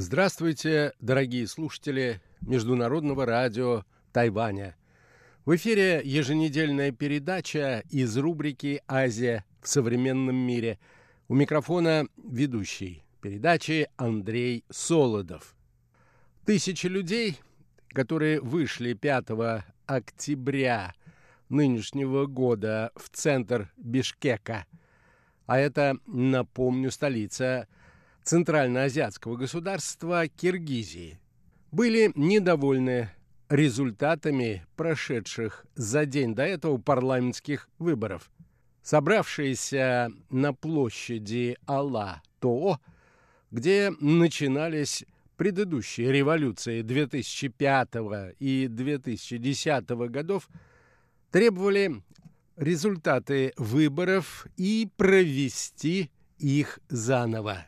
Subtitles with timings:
[0.00, 3.82] Здравствуйте, дорогие слушатели Международного радио
[4.12, 4.76] Тайваня.
[5.44, 10.78] В эфире еженедельная передача из рубрики «Азия в современном мире».
[11.26, 15.56] У микрофона ведущий передачи Андрей Солодов.
[16.46, 17.36] Тысячи людей,
[17.88, 19.30] которые вышли 5
[19.86, 20.94] октября
[21.48, 24.64] нынешнего года в центр Бишкека,
[25.46, 27.66] а это, напомню, столица
[28.28, 31.18] центральноазиатского государства Киргизии,
[31.72, 33.08] были недовольны
[33.48, 38.30] результатами прошедших за день до этого парламентских выборов.
[38.82, 42.80] Собравшиеся на площади Алла-Тоо,
[43.50, 45.06] где начинались
[45.38, 47.88] предыдущие революции 2005
[48.38, 50.50] и 2010 годов,
[51.30, 52.02] требовали
[52.56, 57.64] результаты выборов и провести их заново.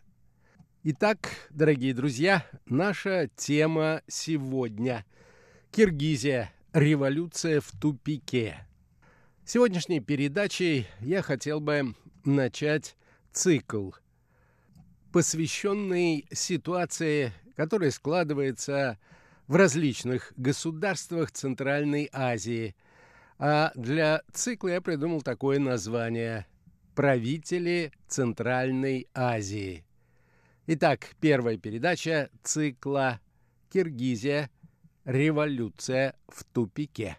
[0.83, 5.05] Итак, дорогие друзья, наша тема сегодня–
[5.73, 6.55] Киргизия.
[6.73, 8.67] Революция в тупике.
[9.45, 12.97] Сегодняшней передачей я хотел бы начать
[13.31, 13.91] цикл,
[15.13, 18.99] посвященный ситуации, которая складывается
[19.49, 22.75] в различных государствах Центральной Азии.
[23.39, 26.47] А для цикла я придумал такое название–
[26.95, 29.85] «Правители Центральной Азии».
[30.73, 33.21] Итак, первая передача цикла
[33.73, 34.51] «Киргизия.
[35.05, 37.19] Революция в тупике».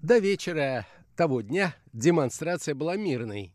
[0.00, 3.54] До вечера того дня демонстрация была мирной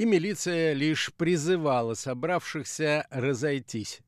[0.00, 4.00] и милиция лишь призывала собравшихся разойтись.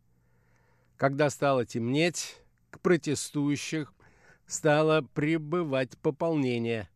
[0.96, 2.38] Когда стало темнеть,
[2.70, 3.92] к протестующих
[4.46, 6.88] стало прибывать пополнение.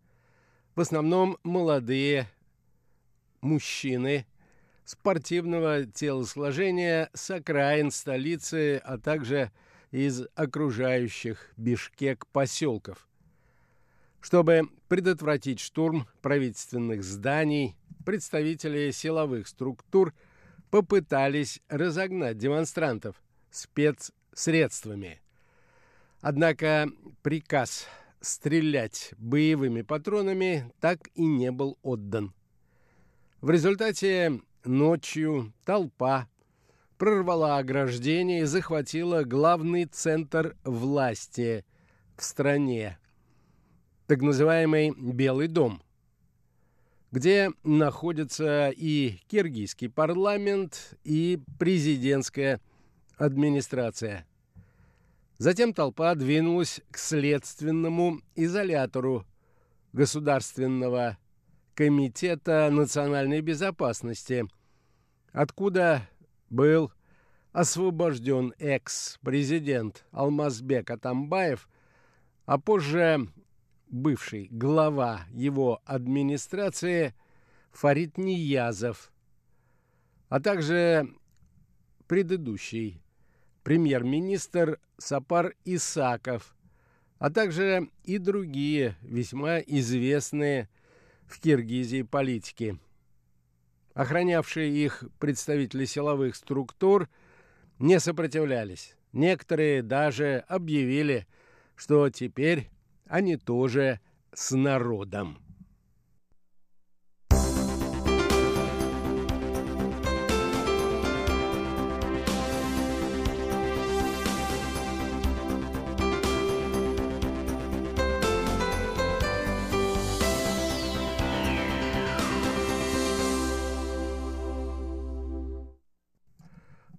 [0.75, 2.27] В основном молодые
[3.43, 4.25] мужчины
[4.87, 9.53] спортивного телосложения с окраин столицы, а также
[9.91, 13.07] из окружающих Бишкек поселков.
[14.23, 20.15] Чтобы предотвратить штурм правительственных зданий, представители силовых структур
[20.71, 25.21] попытались разогнать демонстрантов спецсредствами.
[26.21, 26.89] Однако
[27.23, 27.89] приказ
[28.21, 32.33] стрелять боевыми патронами так и не был отдан.
[33.41, 36.29] В результате ночью толпа
[36.99, 41.65] прорвала ограждение и захватила главный центр власти
[42.17, 42.99] в стране,
[44.07, 45.83] так называемый Белый дом–
[47.17, 52.61] где находится и киргизский парламент, и президентская
[53.17, 54.27] администрация.
[55.39, 59.25] Затем толпа двинулась к следственному изолятору
[59.95, 61.17] Государственного
[61.75, 64.45] комитета национальной безопасности,
[65.33, 66.07] откуда
[66.51, 66.93] был
[67.53, 71.67] освобожден экс-президент Алмазбек Атамбаев,
[72.45, 73.27] а позже
[73.89, 77.15] бывший глава его администрации
[77.73, 79.13] Фарид Ниязов,
[80.29, 81.09] а также
[82.07, 83.03] предыдущий
[83.63, 86.57] премьер-министр Сапар Исаков,
[87.19, 90.69] а также и другие весьма известные
[91.27, 92.79] в Киргизии политики.
[93.95, 97.09] Охранявшие их представители силовых структур
[97.79, 98.95] не сопротивлялись.
[99.13, 101.27] Некоторые даже объявили,
[101.75, 102.69] что теперь
[103.07, 104.01] они тоже
[104.33, 105.39] с народом.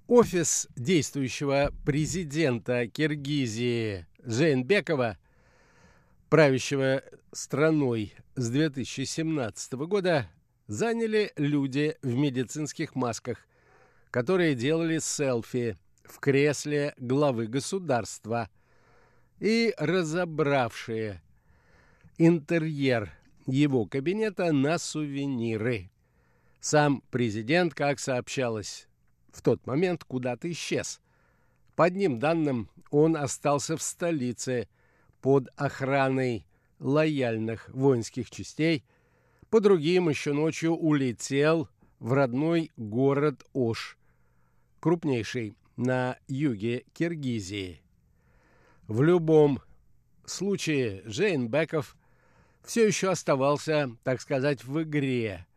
[0.08, 5.18] Офис действующего президента Киргизии Жейнбекова
[6.30, 10.30] правящего страной с 2017 года
[10.68, 13.48] заняли люди в медицинских масках,
[14.12, 18.50] которые делали селфи в кресле главы государства
[19.40, 21.22] и разобравшие
[22.18, 23.12] интерьер
[23.46, 25.92] его кабинета на сувениры.
[26.60, 28.88] Сам президент, как сообщалось,
[29.32, 31.00] в тот момент куда-то исчез.
[31.76, 34.68] По одним данным, он остался в столице–
[35.22, 36.46] под охраной
[36.80, 38.84] лояльных воинских частей,
[39.50, 41.70] по другим еще ночью улетел
[42.00, 43.98] в родной город Ош,
[44.80, 47.82] крупнейший на юге Киргизии.
[48.88, 49.62] В любом
[50.26, 51.98] случае Жейнбеков
[52.64, 55.48] все еще оставался, так сказать, в игре,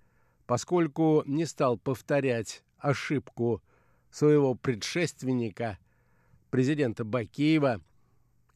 [0.47, 3.63] поскольку не стал повторять ошибку
[4.11, 5.79] своего предшественника,
[6.51, 7.81] президента Бакиева,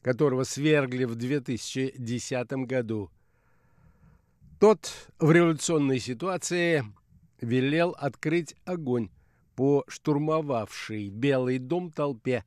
[0.05, 3.09] которого свергли в 2010 году.
[4.59, 6.85] Тот в революционной ситуации
[7.41, 9.09] велел открыть огонь
[9.55, 12.45] по штурмовавшей Белый дом толпе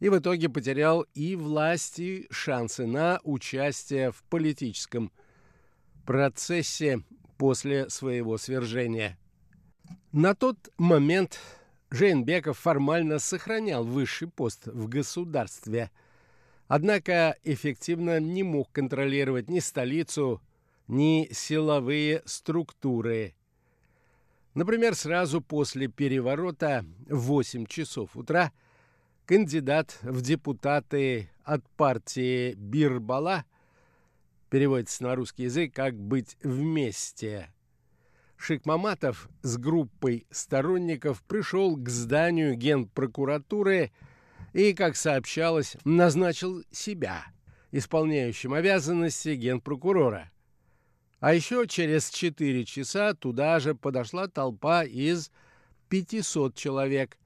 [0.00, 5.12] и в итоге потерял и власть, и шансы на участие в политическом
[6.04, 7.04] процессе
[7.38, 9.16] после своего свержения.
[10.10, 11.38] На тот момент
[11.92, 15.92] Жейнбеков формально сохранял высший пост в государстве,
[16.74, 20.40] однако эффективно не мог контролировать ни столицу,
[20.88, 23.34] ни силовые структуры.
[24.54, 28.52] Например, сразу после переворота в 8 часов утра
[29.26, 33.44] кандидат в депутаты от партии Бирбала,
[34.48, 37.52] переводится на русский язык как «быть вместе»,
[38.38, 43.92] Шикмаматов с группой сторонников пришел к зданию генпрокуратуры
[44.52, 47.26] и, как сообщалось, назначил себя
[47.70, 50.30] исполняющим обязанности генпрокурора.
[51.20, 55.30] А еще через четыре часа туда же подошла толпа из
[55.88, 57.16] 500 человек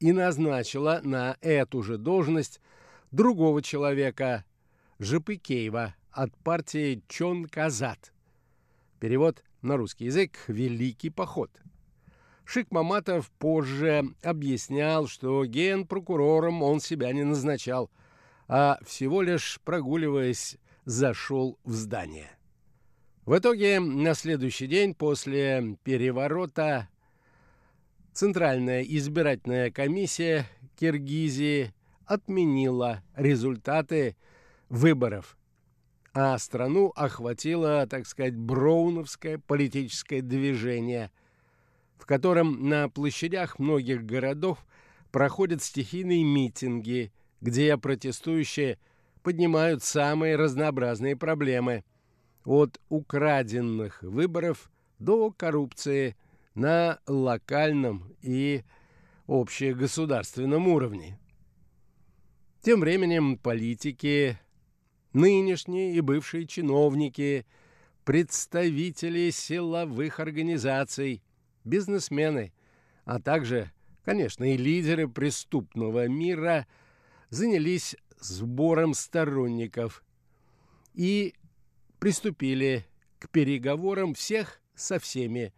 [0.00, 2.60] и назначила на эту же должность
[3.12, 4.44] другого человека,
[4.98, 8.12] Жипыкеева, от партии Чон Казат.
[9.00, 11.50] Перевод на русский язык «Великий поход».
[12.44, 17.90] Шик Маматов позже объяснял, что генпрокурором он себя не назначал,
[18.48, 22.30] а всего лишь, прогуливаясь, зашел в здание.
[23.24, 26.88] В итоге на следующий день после переворота
[28.12, 30.46] Центральная избирательная комиссия
[30.76, 31.72] Киргизии
[32.06, 34.16] отменила результаты
[34.68, 35.36] выборов,
[36.12, 41.10] а страну охватило, так сказать, броуновское политическое движение,
[42.04, 44.58] в котором на площадях многих городов
[45.10, 47.10] проходят стихийные митинги,
[47.40, 48.78] где протестующие
[49.22, 51.82] поднимают самые разнообразные проблемы–
[52.44, 56.14] от украденных выборов до коррупции
[56.54, 58.64] на локальном и
[59.26, 61.18] общегосударственном уровне.
[62.60, 64.38] Тем временем политики,
[65.14, 67.46] нынешние и бывшие чиновники,
[68.04, 71.22] представители силовых организаций,
[71.64, 72.52] бизнесмены,
[73.04, 73.70] а также,
[74.04, 76.66] конечно, и лидеры преступного мира
[77.30, 80.04] занялись сбором сторонников
[80.94, 81.34] и
[81.98, 82.86] приступили
[83.18, 85.52] к переговорам всех со всеми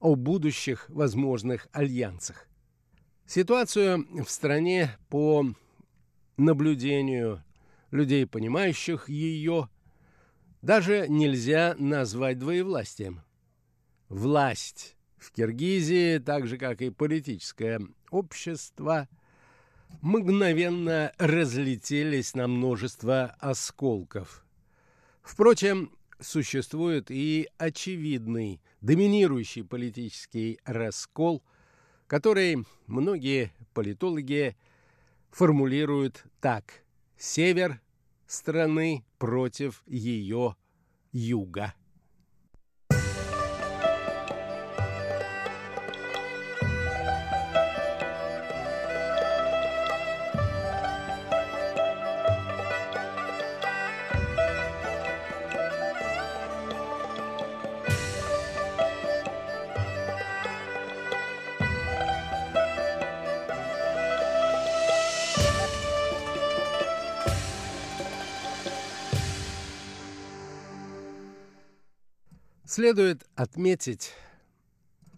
[0.00, 2.48] о будущих возможных альянсах.
[3.26, 5.44] Ситуацию в стране по
[6.36, 7.42] наблюдению
[7.90, 9.68] людей, понимающих ее,
[10.60, 13.22] даже нельзя назвать двоевластием.
[14.08, 17.80] Власть в Киргизии, так же как и политическое
[18.10, 19.08] общество,
[20.00, 24.44] мгновенно разлетелись на множество осколков–
[25.22, 31.42] Впрочем, существует и очевидный, доминирующий политический раскол,
[32.06, 34.56] который многие политологи
[35.30, 36.82] формулируют так
[37.16, 37.80] «север
[38.26, 40.56] страны против ее
[41.12, 41.72] юга».
[72.64, 74.12] Следует отметить,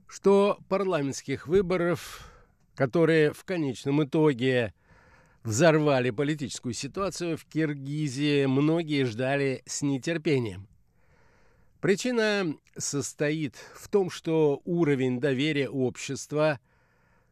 [0.06, 2.26] что парламентских выборов,
[2.74, 4.72] которые в конечном итоге
[5.42, 10.66] взорвали политическую ситуацию в Киргизии, многие ждали с нетерпением.
[11.82, 16.60] Причина состоит в том, что уровень доверия общества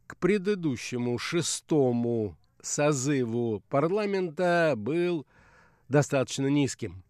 [0.07, 5.27] к предыдущему шестому созыву парламента был
[5.89, 7.03] достаточно низким.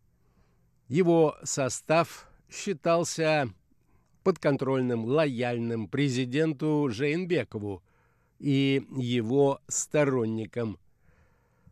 [0.86, 3.48] Его состав– считался
[4.22, 7.82] подконтрольным, лояльным президенту Жейнбекову
[8.38, 10.78] и его сторонникам.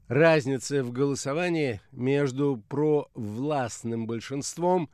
[0.09, 4.91] Разницы в голосовании между провластным большинством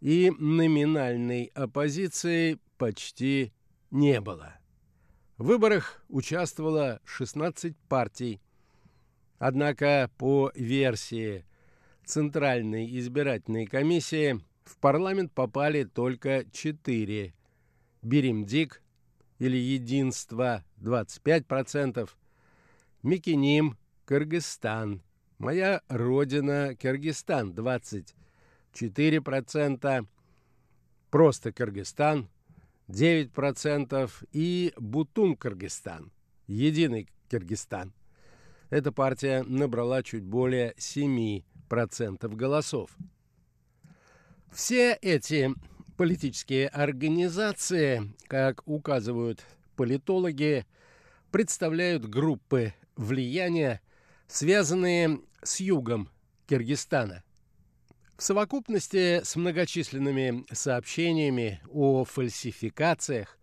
[0.00, 3.52] и номинальной оппозицией почти
[3.90, 4.54] не было.
[5.36, 8.40] В выборах участвовало 16 партий.
[9.38, 11.44] Однако по версии
[12.04, 17.32] Центральной избирательной комиссии в парламент попали только 4.
[18.02, 18.82] Беримдик
[19.38, 22.10] или Единство 25%,
[23.02, 25.02] Микиним, Кыргызстан,
[25.38, 30.06] моя родина Кыргызстан 24%,
[31.10, 32.28] просто Кыргызстан
[32.88, 36.12] 9% и Бутун Кыргызстан,
[36.46, 37.94] Единый Кыргызстан.
[38.70, 41.42] Эта партия набрала чуть более 7%
[42.34, 42.90] голосов.
[44.52, 45.54] Все эти
[45.96, 49.44] политические организации, как указывают
[49.76, 50.66] политологи,
[51.30, 53.80] представляют группы влияния,
[54.26, 56.08] связанные с югом
[56.46, 57.22] Киргизстана.
[58.16, 63.38] В совокупности с многочисленными сообщениями о фальсификациях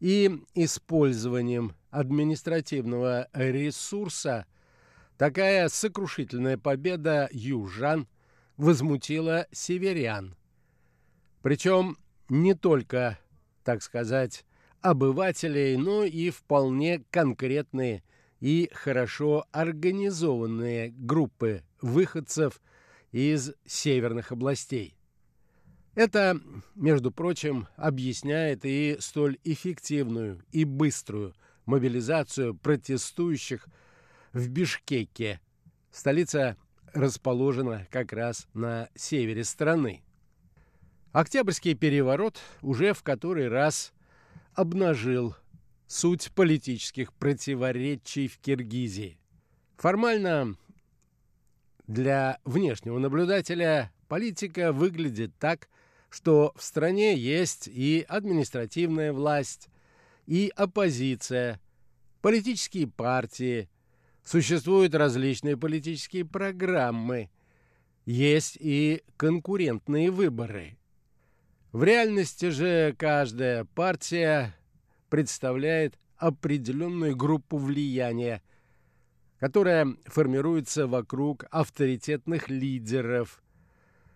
[0.00, 4.44] и использованием административного ресурса
[5.16, 8.06] такая сокрушительная победа южан
[8.56, 10.36] возмутила северян.
[11.42, 13.18] Причем не только,
[13.64, 14.44] так сказать,
[14.80, 18.02] обывателей, но и вполне конкретные
[18.40, 22.60] и хорошо организованные группы выходцев
[23.12, 24.96] из северных областей.
[25.94, 26.40] Это,
[26.74, 31.34] между прочим, объясняет и столь эффективную и быструю
[31.66, 33.68] мобилизацию протестующих
[34.32, 35.40] в Бишкеке.
[35.90, 36.56] Столица
[36.92, 40.02] расположена как раз на севере страны.
[41.12, 43.92] Октябрьский переворот уже в который раз
[44.54, 45.34] обнажил
[45.86, 49.18] суть политических противоречий в Киргизии.
[49.76, 50.56] Формально
[51.86, 55.68] для внешнего наблюдателя политика выглядит так,
[56.08, 59.68] что в стране есть и административная власть,
[60.26, 61.60] и оппозиция,
[62.20, 63.68] политические партии,
[64.24, 67.30] существуют различные политические программы,
[68.04, 70.76] есть и конкурентные выборы.
[71.72, 74.54] В реальности же каждая партия
[75.08, 78.42] представляет определенную группу влияния,
[79.38, 83.42] которая формируется вокруг авторитетных лидеров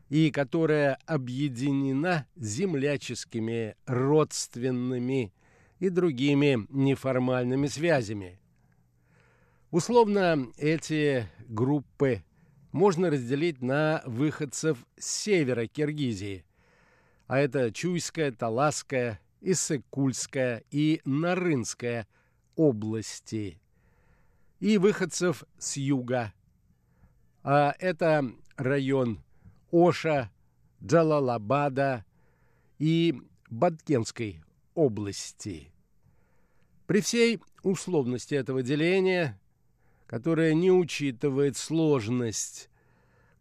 [0.08, 5.32] и которая объединена земляческими, родственными
[5.80, 8.38] и другими неформальными связями.
[9.76, 12.24] Условно эти группы
[12.72, 16.46] можно разделить на выходцев с севера Киргизии,
[17.26, 22.08] а это Чуйская, Таласская, Иссык-Кульская и Нарынская
[22.54, 23.60] области
[24.60, 26.32] и выходцев с юга.
[27.42, 29.22] А это район
[29.70, 30.32] Оша,
[30.82, 32.06] Джалалабада
[32.78, 33.14] и
[33.50, 34.40] Бадкенской
[34.74, 35.70] области.
[36.86, 39.38] При всей условности этого деления,
[40.06, 42.70] которое не учитывает сложность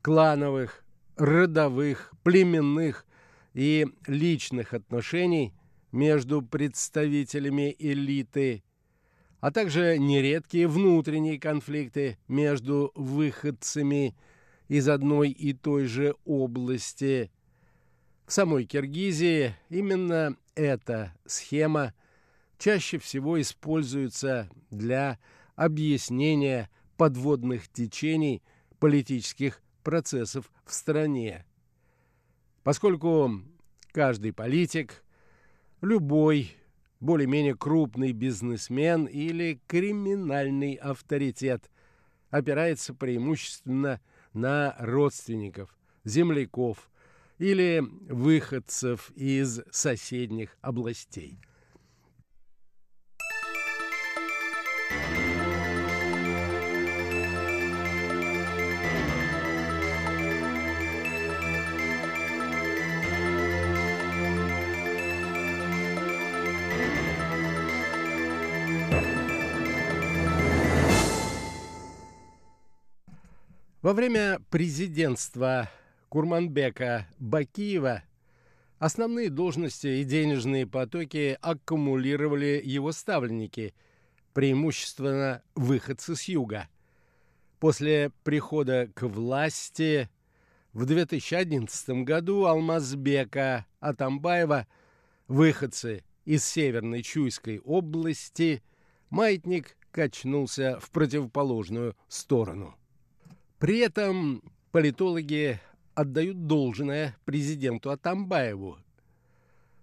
[0.01, 0.83] клановых,
[1.15, 3.05] родовых, племенных
[3.53, 5.53] и личных отношений–
[5.95, 8.63] между представителями элиты,
[9.39, 14.15] а также нередкие внутренние конфликты между выходцами
[14.67, 17.31] из одной и той же области.
[18.27, 21.93] В самой Киргизии именно эта схема
[22.57, 25.17] чаще всего используется для
[25.55, 28.41] объяснения подводных течений
[28.79, 31.45] политических процессов в стране.
[32.63, 33.31] Поскольку
[33.91, 35.03] каждый политик
[35.81, 36.55] любой
[36.99, 41.69] более-менее крупный бизнесмен или криминальный авторитет
[42.29, 44.01] опирается преимущественно
[44.33, 46.89] на родственников, земляков
[47.37, 51.39] или выходцев из соседних областей.
[73.85, 75.69] Во время президентства
[76.09, 78.01] Курманбека Бакиева
[78.79, 83.75] основные должности и денежные потоки аккумулировали его ставленники,
[84.33, 86.67] преимущественно выходцы с юга.
[87.59, 90.09] После прихода к власти
[90.73, 94.65] в 2011 году Алмазбека Атамбаева
[95.27, 98.63] выходцы из Северной Чуйской области
[99.11, 102.75] маятник качнулся в противоположную сторону.
[103.59, 105.59] При этом политологи
[105.93, 108.77] отдают должное президенту Атамбаеву.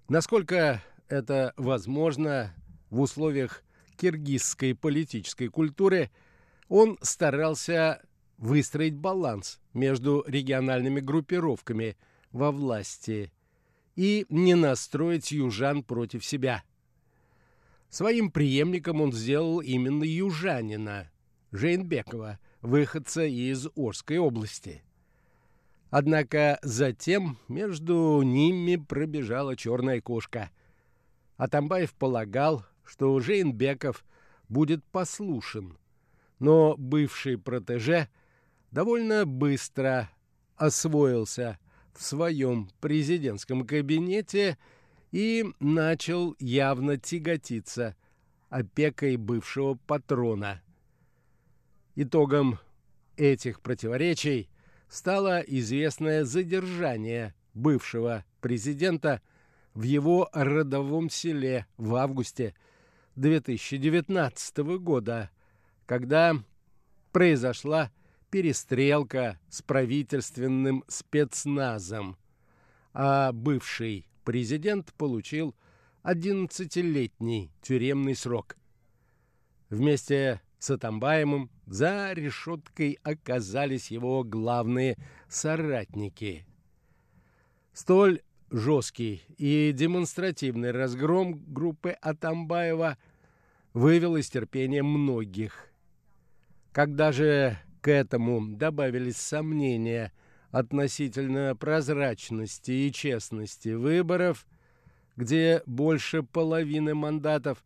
[0.09, 2.55] Насколько это возможно
[2.91, 3.63] в условиях
[3.97, 6.11] киргизской политической культуры,
[6.69, 8.03] он старался
[8.37, 11.97] выстроить баланс между региональными группировками
[12.31, 13.33] во власти
[13.97, 16.63] и не настроить южан против себя.
[17.89, 21.11] Своим преемником он сделал именно южанина,
[21.53, 24.83] Жейнбекова, выходца из Орской области.
[25.91, 30.51] Однако затем между ними пробежала черная кошка.
[31.37, 34.05] Атамбаев полагал, что Жейнбеков
[34.49, 35.77] будет послушен,
[36.39, 38.09] но бывший протеже
[38.71, 40.09] довольно быстро
[40.57, 41.59] освоился
[41.93, 44.57] в своем президентском кабинете
[45.11, 47.97] и начал явно тяготиться
[48.49, 50.63] опекой бывшего патрона.
[51.95, 52.59] Итогом
[53.17, 54.49] этих противоречий
[54.89, 59.21] стало известное задержание бывшего президента
[59.75, 62.55] в его родовом селе в августе
[63.17, 65.31] 2019 года,
[65.85, 66.35] когда
[67.13, 67.91] произошла
[68.31, 72.17] перестрелка с правительственным спецназом,
[72.95, 75.55] а бывший президент получил
[76.05, 78.57] 11-летний тюремный срок.
[79.69, 84.97] Вместе с Атамбаемым за решеткой оказались его главные
[85.29, 86.47] соратники.
[87.73, 92.97] Столь жесткий и демонстративный разгром группы Атамбаева
[93.73, 95.67] вывел из терпения многих.
[96.71, 100.13] Когда же к этому добавились сомнения
[100.53, 104.47] относительно прозрачности и честности выборов,
[105.17, 107.65] где больше половины мандатов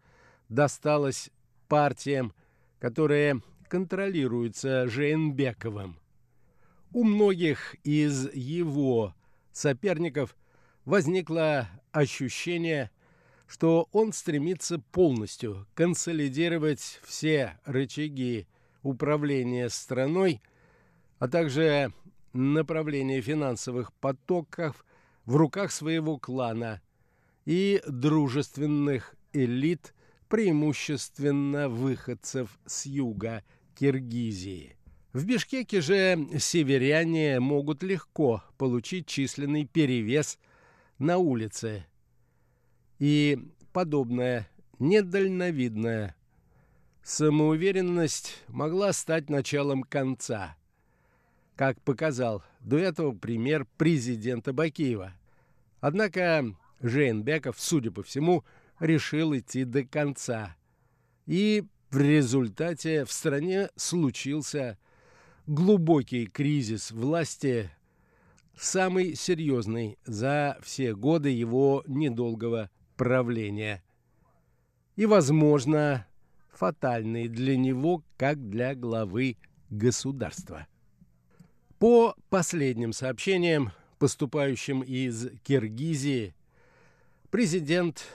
[0.48, 1.28] досталось
[1.68, 2.32] партиям
[2.78, 5.98] которые контролируются Жейнбековым.
[6.92, 9.14] У многих из его
[9.52, 10.36] соперников
[10.84, 12.90] возникло ощущение,
[13.46, 18.46] что он стремится полностью консолидировать все рычаги
[18.82, 20.40] управления страной,
[21.18, 21.92] а также
[22.32, 24.84] направление финансовых потоков
[25.24, 26.80] в руках своего клана
[27.44, 29.94] и дружественных элит
[30.28, 33.42] преимущественно выходцев с юга
[33.74, 34.76] Киргизии.
[35.12, 40.38] В Бишкеке же северяне могут легко получить численный перевес
[40.98, 41.86] на улице.
[42.98, 43.38] И
[43.72, 46.14] подобная недальновидная
[47.02, 50.56] самоуверенность могла стать началом конца,
[51.54, 55.14] как показал до этого пример президента Бакиева.
[55.80, 56.44] Однако
[56.80, 58.44] Жейнбеков, судя по всему,
[58.78, 60.56] решил идти до конца.
[61.26, 64.78] И в результате в стране случился
[65.46, 67.70] глубокий кризис власти,
[68.56, 73.82] самый серьезный за все годы его недолгого правления.
[74.96, 76.06] И, возможно,
[76.52, 79.36] фатальный для него, как для главы
[79.70, 80.66] государства.
[81.78, 86.34] По последним сообщениям, поступающим из Киргизии,
[87.30, 88.06] президент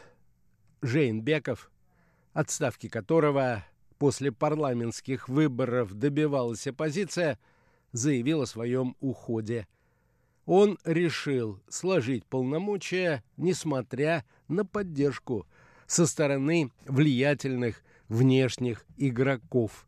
[0.81, 1.71] Жейнбеков,
[2.33, 3.63] отставки которого
[3.97, 7.37] после парламентских выборов добивалась оппозиция,
[7.91, 9.67] заявил о своем уходе.
[10.45, 15.45] Он решил сложить полномочия, несмотря на поддержку
[15.85, 19.85] со стороны влиятельных внешних игроков,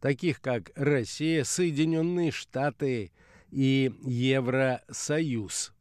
[0.00, 3.12] таких как Россия, Соединенные Штаты
[3.50, 5.72] и Евросоюз.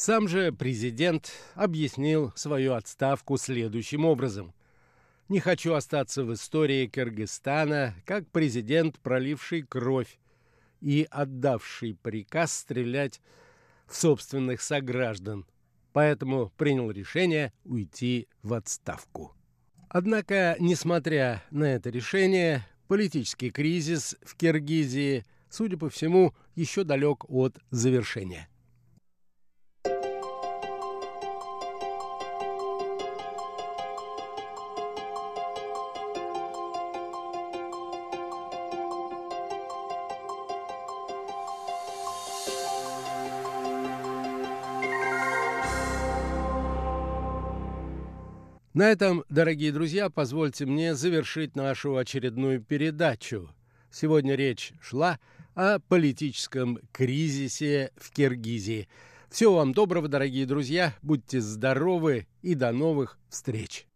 [0.00, 4.54] Сам же президент объяснил свою отставку следующим образом.
[5.28, 10.20] «Не хочу остаться в истории Кыргызстана как президент, проливший кровь
[10.80, 13.20] и отдавший приказ стрелять
[13.88, 15.46] в собственных сограждан,
[15.92, 19.34] поэтому принял решение уйти в отставку».
[19.88, 27.58] Однако, несмотря на это решение, политический кризис в Киргизии, судя по всему, еще далек от
[27.72, 28.48] завершения.
[48.78, 53.50] На этом, дорогие друзья, позвольте мне завершить нашу очередную передачу.
[53.90, 55.18] Сегодня речь шла
[55.56, 58.88] о политическом кризисе в Киргизии.
[59.30, 63.88] Всего вам доброго, дорогие друзья, будьте здоровы и до новых встреч!